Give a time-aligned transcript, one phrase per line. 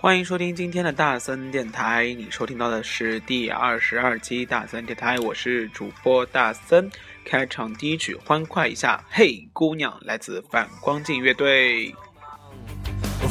[0.00, 6.88] 欢迎收听今天的大森电台，你收听到的是第二十二期大森电台，我是主播大森。
[7.24, 11.92] 开场第一曲欢快一下，嘿姑娘，来自反光镜乐队。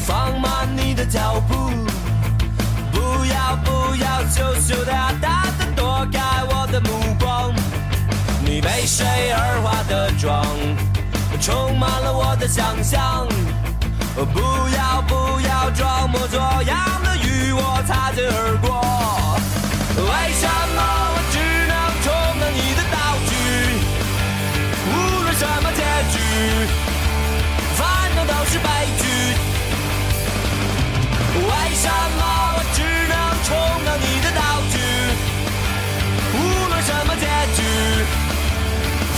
[0.05, 1.55] 放慢你的脚步，
[2.91, 7.55] 不要不要羞羞答答的躲开我的目光。
[8.43, 10.45] 你被谁而化的妆，
[11.39, 13.25] 充满了我的想象。
[14.25, 14.39] 不
[14.75, 18.67] 要不要装模作样的与我擦肩而过，
[19.93, 20.81] 为什么
[21.13, 21.37] 我只
[21.69, 22.05] 能充
[22.41, 22.97] 当你的道
[23.29, 23.31] 具？
[24.89, 24.91] 无
[25.21, 26.17] 论什么结局，
[27.77, 27.85] 反
[28.15, 28.67] 正都是悲
[28.97, 29.05] 剧。
[31.37, 31.85] 为什
[32.17, 32.21] 么
[32.57, 33.13] 我只能
[33.45, 33.53] 充
[33.85, 34.41] 当你的道
[34.73, 34.75] 具？
[36.33, 36.35] 无
[36.69, 37.25] 论什么结
[37.55, 37.61] 局，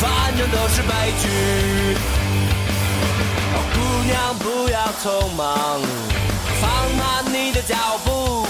[0.01, 2.18] 反正都是悲剧。
[3.99, 5.81] 姑娘，不要匆忙，
[6.61, 8.47] 放慢你的脚步，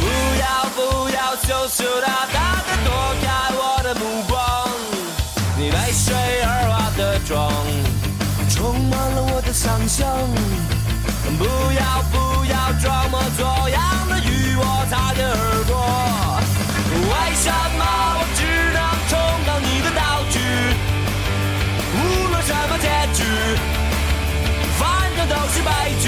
[0.00, 0.06] 不
[0.40, 2.90] 要不要羞羞答答的躲
[3.22, 4.68] 开我的目光。
[5.56, 7.52] 你被水而化的妆，
[8.50, 10.08] 充满了我的想象。
[11.38, 15.78] 不要不要装模作样的与我擦肩而过。
[16.90, 17.84] 为什么
[25.70, 26.04] 悲剧，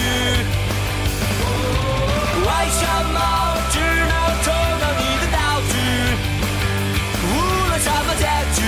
[2.42, 2.82] 为什
[3.14, 3.16] 么
[3.54, 3.78] 我只
[4.10, 4.46] 能充
[4.80, 5.38] 当你的道
[5.70, 5.74] 具？
[7.22, 7.30] 无
[7.68, 8.24] 论什么结
[8.56, 8.58] 局，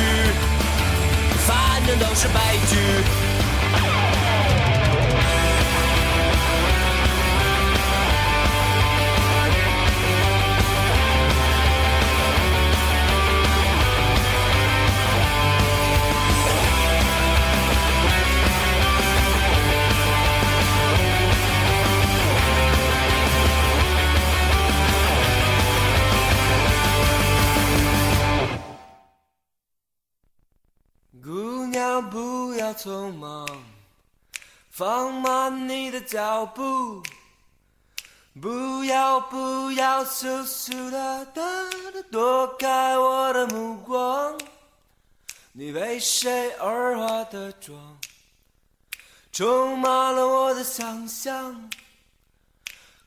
[1.47, 1.51] 反
[1.87, 2.39] 正都是悲
[2.71, 2.73] 剧。
[34.77, 37.01] 放慢你的脚步，
[38.43, 41.43] 不要不要羞羞答答
[41.93, 44.37] 的躲开我的目光。
[45.53, 47.79] 你为谁而化的妆，
[49.31, 51.71] 充满了我的想象。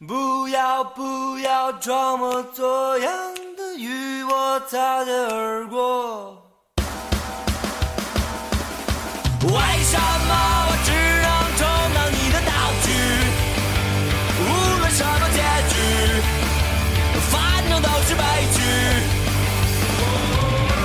[0.07, 6.49] 不要不要装模作样的与我擦肩而过。
[9.41, 11.06] 为什么我只
[18.17, 18.21] 悲
[18.53, 18.57] 剧。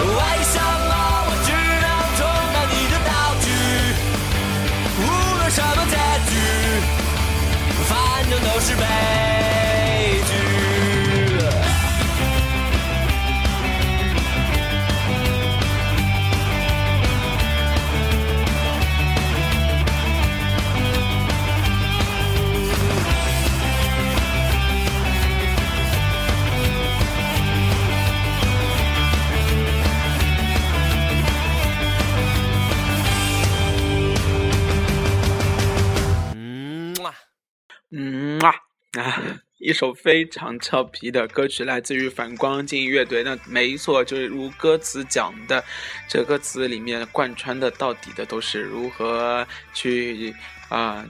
[0.03, 0.21] 为
[0.53, 0.93] 什么
[1.27, 1.51] 我只
[1.83, 1.87] 能
[2.19, 2.21] 充
[2.55, 3.11] 当你的道
[3.41, 3.47] 具？
[4.99, 5.01] 无
[5.39, 5.97] 论什么结
[6.31, 6.33] 局，
[7.89, 7.91] 反
[8.31, 9.62] 正都是悲。
[39.63, 43.23] 一首非常俏皮的歌曲，来自于反光镜乐队。
[43.23, 45.63] 那没错，就是如歌词讲的，
[46.09, 50.35] 这歌词里面贯穿的到底的都是如何去
[50.69, 51.07] 啊，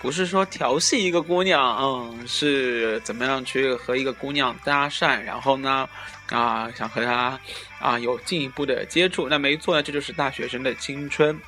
[0.00, 5.86] 不是说调戏一个姑娘，嗯，是怎么样去和一个姑娘搭讪，然后呢？
[6.30, 7.38] 啊，想和他
[7.80, 11.38] 啊有进一步的接触，那没错呢，这就是大学生的青春。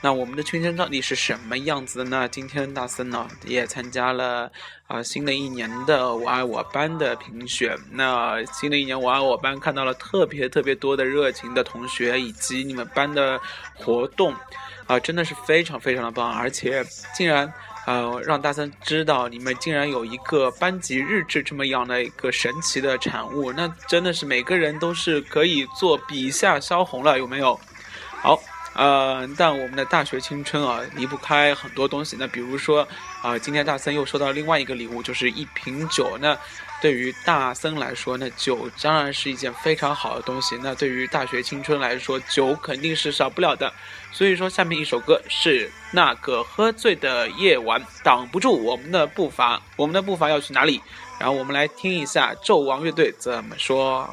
[0.00, 2.28] 那我们的青春到底是什么样子的呢？
[2.28, 4.50] 今天大森呢也参加了
[4.86, 7.76] 啊新的一年的我爱我班的评选。
[7.90, 13.40] 那新的一年我爱我班看到了特别特别多的热情的同学以及你们班的
[13.74, 14.32] 活动，
[14.86, 16.84] 啊，真的是非常非常的棒，而且
[17.14, 17.52] 竟然。
[17.88, 27.58] 呃，让大森知道你们竟然有一个班级日志这么样的一个神奇的产物，那真的是每个人都是可以做笔下萧红了，有没有？
[28.20, 28.38] 好，
[28.74, 32.14] 呃，但我们的大学青春啊，离不开很多东西。
[32.20, 32.86] 那比如说，
[33.22, 36.18] 啊，今天大森又收到另外一个礼物，就是一瓶酒。
[36.20, 36.36] 那
[36.80, 40.56] 对于大森来说，那酒当然是一件非常好的东西。
[40.62, 43.72] 那对于大学青春来说，酒肯定是少不了的。
[44.12, 49.60] 所以说，下面一首歌是那个喝醉的夜晚，挡不住我们的步伐。
[49.76, 50.80] 我们的步伐要去哪里？
[51.18, 54.08] 然后我们来听一下纣王乐队怎么说。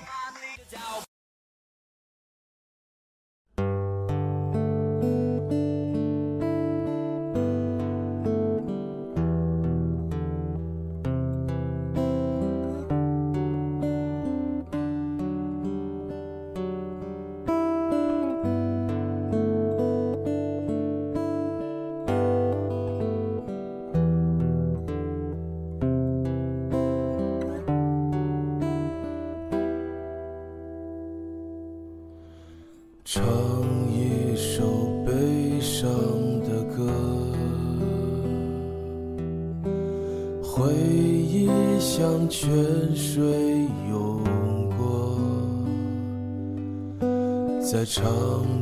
[47.76, 48.06] 再唱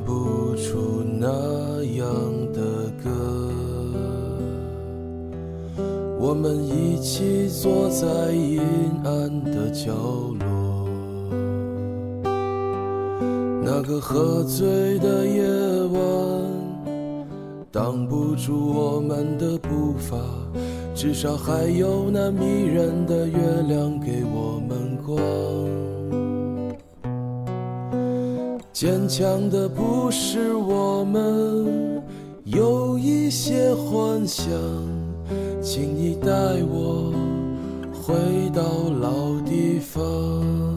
[0.04, 1.28] 不出那
[1.84, 2.08] 样
[2.52, 3.12] 的歌。
[6.20, 8.60] 我们一起坐在阴
[9.04, 9.94] 暗的角
[10.40, 10.90] 落，
[13.64, 15.44] 那个喝醉的夜
[15.92, 16.02] 晚，
[17.72, 20.18] 挡不住我们的步伐。
[20.96, 23.38] 至少还有那迷人的月
[23.68, 24.43] 亮给我
[28.74, 32.02] 坚强的不是我们，
[32.44, 34.50] 有一些幻想，
[35.62, 36.28] 请你带
[36.68, 37.14] 我
[37.94, 38.16] 回
[38.50, 40.73] 到老地方。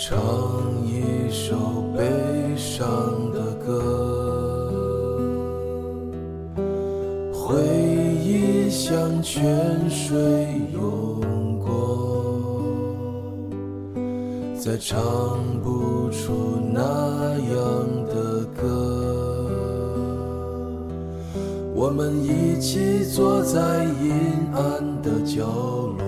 [0.00, 0.16] 唱
[0.86, 1.56] 一首
[1.96, 2.04] 悲
[2.56, 2.86] 伤
[3.32, 4.72] 的歌，
[7.34, 7.56] 回
[8.22, 10.16] 忆像泉水
[10.72, 12.62] 涌过，
[14.56, 14.96] 再唱
[15.64, 16.80] 不出那
[17.34, 17.58] 样
[18.06, 18.62] 的歌。
[21.74, 24.14] 我们一起坐在阴
[24.54, 24.62] 暗
[25.02, 26.07] 的角落。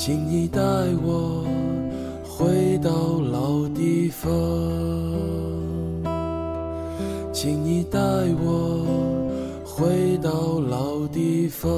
[0.00, 0.60] 请你带
[1.04, 1.44] 我
[2.22, 4.30] 回到老地方，
[7.32, 7.98] 请你带
[8.40, 8.86] 我
[9.64, 11.68] 回到老地方，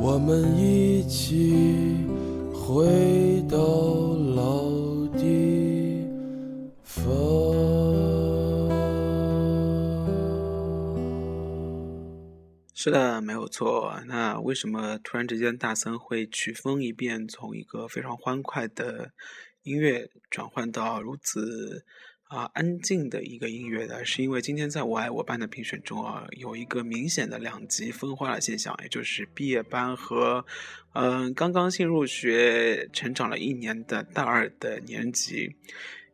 [0.00, 1.96] 我们一起
[2.54, 2.86] 回
[12.82, 14.00] 是的，没有错。
[14.06, 19.12] 那为什么突然之间大森会曲风一变，从一个非常欢快的
[19.64, 21.84] 音乐转换到如此
[22.22, 24.02] 啊安静的一个音乐呢？
[24.02, 30.46] 是因为今天在我爱我班的评选中啊，有一个明显的两极分化的现象，也就是毕业班和
[30.94, 35.54] 嗯刚刚新入学、成长了一年的大二的年级。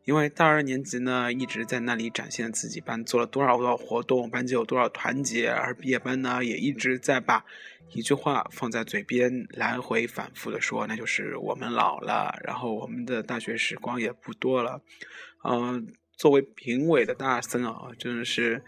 [0.07, 7.43] 因为大二年级呢一直在那里展现自己班做了多少多少活动，班级有多少团结，而毕业班呢也一直在把
[7.91, 14.81] 一句话放在嘴边，来回反复的说，那就是我们老了，然后我们的大学时光也不多了。
[15.43, 15.85] 嗯，
[16.15, 18.63] 作为评委的大森啊，真的是。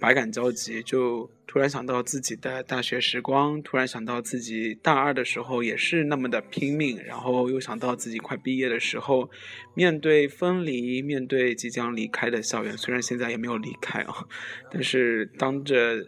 [0.00, 9.30] 百感交集，就突然想到自己的大学时光，突然想到自己大二的时候也是那么的拼命，然后又想到自己快毕业的时候，
[9.74, 14.26] 面对分离，面对即将离开的校园，虽然现在也没有离开啊，
[14.70, 16.06] 但是当着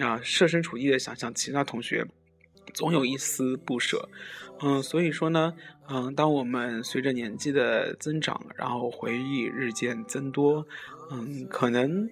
[0.00, 2.04] 啊设身处地的想象其他同学，
[2.74, 4.08] 总有一丝不舍。
[4.62, 5.52] 嗯，所以说呢，
[5.88, 10.66] 嗯，当我们随着年纪的增长，然后回忆日渐增多，
[11.12, 12.10] 嗯，可能。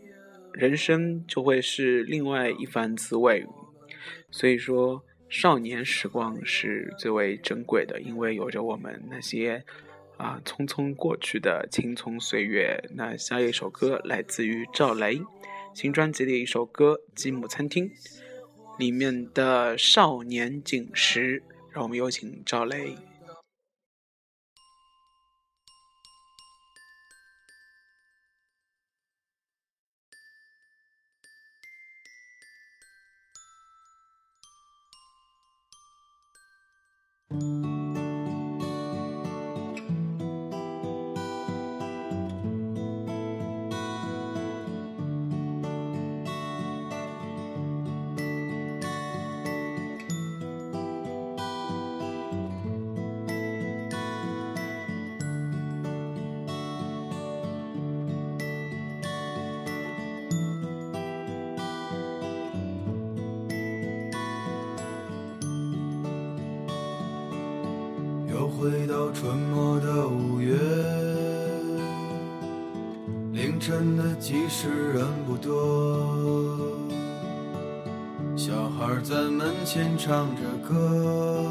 [0.55, 3.45] 人生就会是另外一番滋味，
[4.31, 9.65] 所以说少年时光是最为珍贵的，因为有着我们那些
[10.17, 12.83] 啊匆匆过去的青葱岁月。
[12.95, 15.21] 那下一首歌来自于赵雷
[15.75, 17.89] 新专辑的一首歌《积木餐厅》
[18.79, 21.41] 里面的《少年锦时》，
[21.73, 22.97] 让我们有请赵雷。
[68.65, 70.57] 回到春末的五月，
[73.31, 76.57] 凌晨的集市人不多，
[78.35, 81.45] 小孩在门前唱着歌，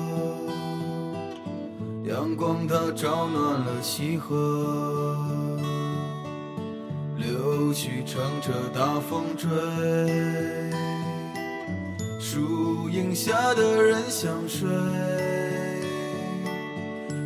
[2.04, 5.16] 阳光它照暖了溪河，
[7.16, 9.52] 柳絮乘着大风追。
[12.20, 14.68] 树荫下的人想睡，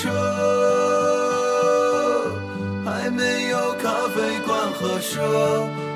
[0.00, 0.08] 车，
[2.84, 5.18] 还没有咖啡馆和奢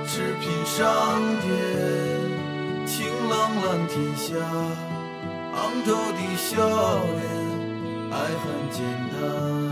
[0.09, 0.81] 侈品商
[1.41, 1.47] 店。
[2.85, 3.33] 晴朗
[3.65, 4.35] 蓝天下，
[5.55, 6.51] 昂头的笑
[7.15, 7.23] 脸，
[8.11, 8.77] 爱很简
[9.13, 9.72] 单。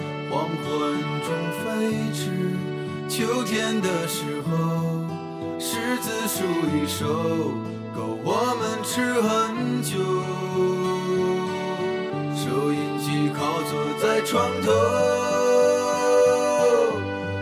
[1.91, 2.23] 黄昏中飞驰，
[3.09, 4.51] 秋天的时候，
[5.59, 6.43] 柿子树
[6.73, 7.05] 一熟，
[7.93, 9.29] 够我们吃很
[9.83, 9.91] 久。
[12.33, 13.71] 收音机靠坐
[14.01, 14.71] 在床头，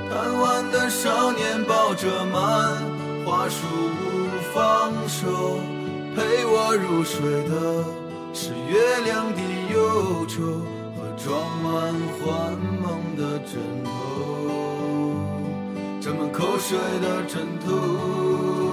[0.10, 2.82] 贪玩的少年抱着满
[3.26, 4.04] 花束不
[4.52, 5.60] 放手，
[6.16, 7.86] 陪我入睡的
[8.34, 9.40] 是月亮的
[9.74, 10.42] 忧愁
[10.98, 11.08] 和。
[11.22, 11.28] 装
[11.62, 12.88] 满幻梦
[13.18, 13.90] 的枕头，
[16.10, 18.69] 沾满口水的枕头。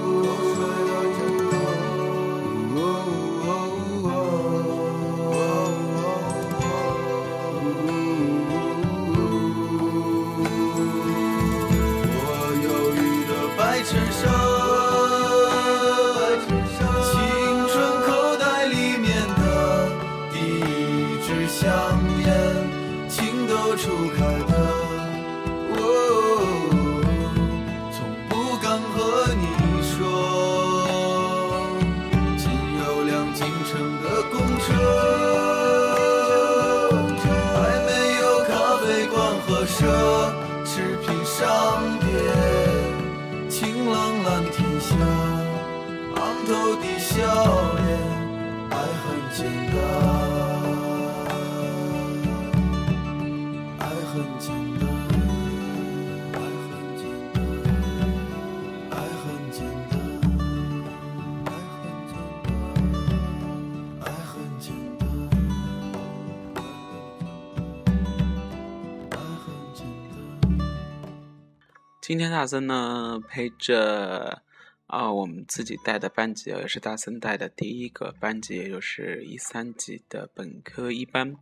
[72.07, 74.41] 今天大森呢陪着
[74.87, 81.35] 啊我们自己带的班级，也是大森带的第一个班级，也就是一三级的本科一班，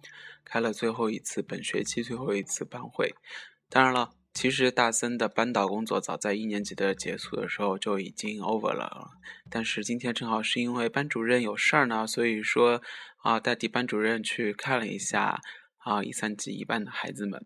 [0.44, 3.14] 开了最后一次本学期最后一次班会。
[3.70, 9.12] 当然了，其实大森的班导工作早在一年级的结束的时候就已经 over 了，
[9.50, 12.82] 但是今天正好是因为班主任有事儿呢，所以说
[13.18, 15.40] 啊代替班主任去看了一下。
[15.86, 17.46] 啊，一三级一班的孩子们，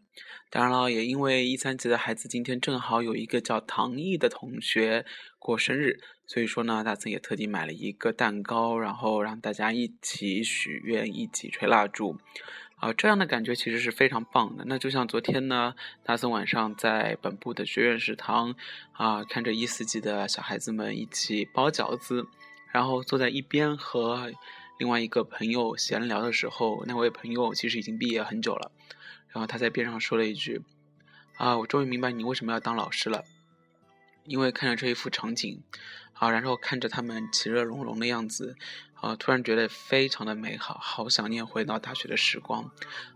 [0.49, 5.05] 当然了，也因为一三级的孩子今天正好有一个叫唐毅的同学
[5.39, 12.19] 过生日，所以说呢，大森也特地买了一个蛋糕，然后让大家一起许愿，一起吹蜡烛，
[12.75, 14.65] 啊，这样的感觉其实是非常棒的。
[14.67, 18.53] 那就像昨天呢，大森晚上在本部的学院食堂，
[18.91, 22.27] 啊，看着一四级的小孩子们一起包饺子，
[22.71, 24.31] 然后坐在一边和。
[24.77, 28.71] 另外一个朋友闲聊的时候，那位朋友其实已经毕业很久了，
[29.27, 30.61] 然后他在边上说了一句
[31.35, 33.25] ：“啊，我终于明白你为什么要当老师了，
[34.29, 35.61] 因为看着这一幅场景，
[36.13, 38.55] 啊，然后看着他们其乐融融的样子，
[38.93, 42.71] 啊，突然觉得非常的美好，好想念回到大学的时光，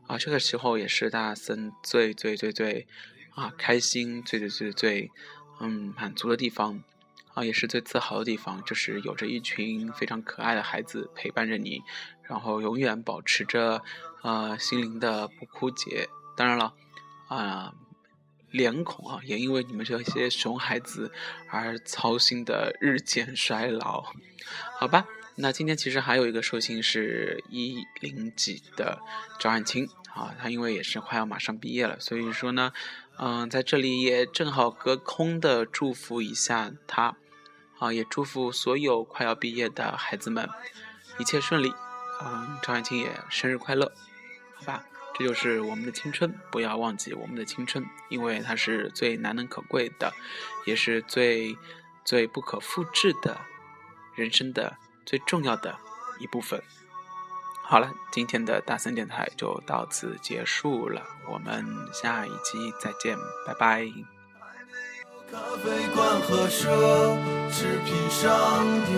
[0.08, 2.88] 啊，这个时候也是大森最最最最
[3.36, 5.12] 啊开心、最最最最
[5.60, 6.84] 嗯满足的地方。
[7.36, 11.82] 啊，也是最自豪的地方，就是有着一群非常可爱的孩子陪伴着你，
[12.30, 13.82] 然后永远保持着，
[14.22, 16.08] 呃，心灵的不枯竭。
[16.38, 16.76] 当然了，
[17.28, 17.74] 啊，
[18.54, 21.12] 脸孔啊，也因为你们这些熊孩子
[21.50, 24.14] 而操心的日渐衰老。
[24.80, 25.06] 好吧，
[25.36, 29.00] 那今天其实还有一个寿星是一零几的
[29.40, 32.72] 赵汉卿啊，他因为也是快要马上毕业了，所以说呢，
[33.18, 37.18] 嗯，在这里也正好隔空的祝福一下他。
[37.80, 40.48] 啊，也祝福所有快要毕业的孩子们
[41.18, 41.74] 一切顺利。
[42.24, 43.92] 嗯，张婉清也生日快乐，
[44.56, 44.86] 好吧？
[45.16, 50.14] 这就是我们的青春，不要忘记我们的青春，因为它是最难能可贵的，
[50.66, 51.58] 也是最
[52.04, 53.40] 最不可复制的
[54.16, 55.78] 人生的最重要的
[56.20, 56.62] 一部分。
[57.66, 63.86] 好了，今天的大森电台就到此结束了，我们下一期再见，拜拜。
[65.32, 66.70] 咖啡馆和奢
[67.50, 68.94] 侈品商店，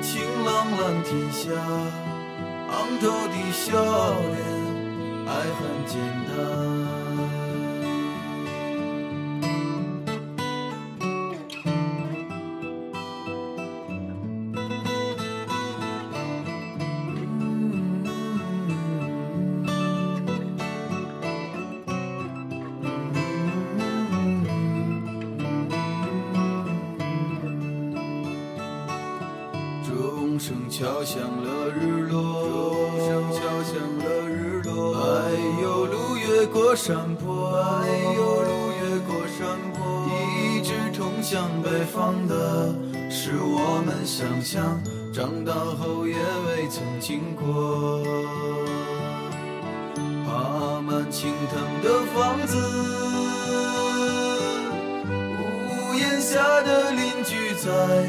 [0.00, 1.50] 晴朗蓝天下，
[2.70, 3.72] 昂头的笑
[4.20, 4.63] 脸，
[5.26, 6.93] 爱很简单。
[30.34, 34.96] 钟声敲响了日落，钟声敲响了日落。
[34.96, 35.30] 哎
[35.62, 40.10] 呦，路越过山坡，哎呦，路越过山坡。
[40.34, 42.74] 一直通向北方的，
[43.08, 48.02] 是我们想象，长大后也未曾经过。
[50.26, 52.58] 爬满青藤的房子，
[55.06, 58.08] 屋檐下的邻居在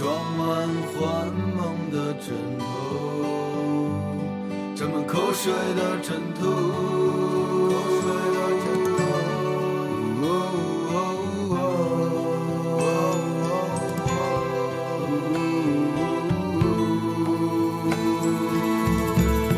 [0.00, 1.60] 装满幻梦
[1.92, 2.64] 的枕头，
[4.74, 6.40] 沾满口水的枕头。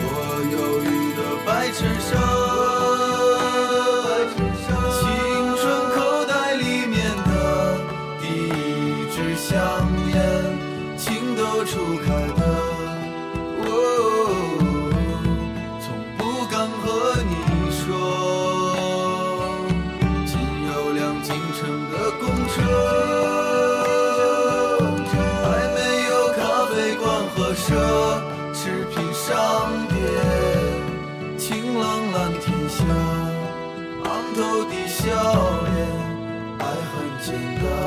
[0.04, 0.10] 我
[0.50, 2.41] 忧郁的白衬衫。
[37.22, 37.32] 简
[37.62, 37.81] 单。